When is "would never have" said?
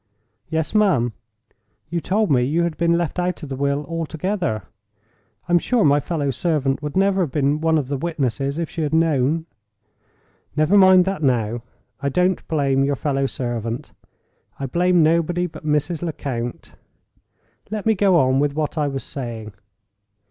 6.81-7.31